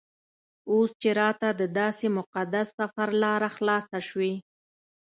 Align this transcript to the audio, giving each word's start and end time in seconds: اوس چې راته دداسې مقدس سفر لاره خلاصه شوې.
اوس 0.71 0.89
چې 1.01 1.09
راته 1.21 1.47
دداسې 1.61 2.07
مقدس 2.17 2.67
سفر 2.79 3.09
لاره 3.23 3.49
خلاصه 3.55 3.97
شوې. 4.07 4.33